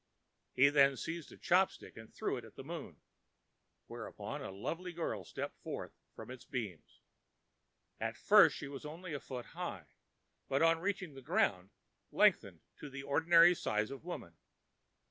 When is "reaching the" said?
10.79-11.21